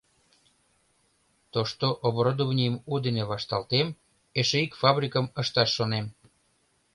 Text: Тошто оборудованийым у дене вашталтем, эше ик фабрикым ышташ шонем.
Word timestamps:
Тошто 1.53 1.85
оборудованийым 2.07 2.75
у 2.93 2.95
дене 3.05 3.23
вашталтем, 3.31 3.87
эше 4.39 4.57
ик 4.65 4.73
фабрикым 4.81 5.25
ышташ 5.41 5.69
шонем. 5.77 6.05